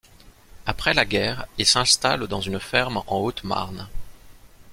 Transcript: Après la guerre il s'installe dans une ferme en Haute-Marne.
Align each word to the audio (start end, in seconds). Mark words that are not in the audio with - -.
Après 0.65 0.95
la 0.95 1.05
guerre 1.05 1.45
il 1.59 1.65
s'installe 1.67 2.25
dans 2.27 2.41
une 2.41 2.59
ferme 2.59 3.03
en 3.05 3.19
Haute-Marne. 3.21 3.87